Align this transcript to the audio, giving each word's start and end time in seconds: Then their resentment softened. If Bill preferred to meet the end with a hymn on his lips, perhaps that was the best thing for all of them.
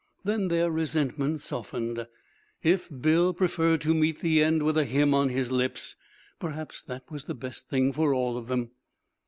Then 0.23 0.47
their 0.47 0.71
resentment 0.71 1.41
softened. 1.41 2.07
If 2.63 2.89
Bill 2.89 3.35
preferred 3.35 3.81
to 3.81 3.93
meet 3.93 4.17
the 4.21 4.41
end 4.43 4.63
with 4.63 4.75
a 4.75 4.85
hymn 4.85 5.13
on 5.13 5.29
his 5.29 5.51
lips, 5.51 5.95
perhaps 6.39 6.81
that 6.81 7.11
was 7.11 7.25
the 7.25 7.35
best 7.35 7.69
thing 7.69 7.91
for 7.93 8.11
all 8.11 8.35
of 8.35 8.47
them. 8.47 8.71